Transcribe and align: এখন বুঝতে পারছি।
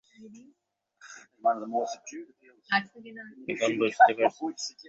এখন 3.51 3.71
বুঝতে 3.79 4.13
পারছি। 4.19 4.71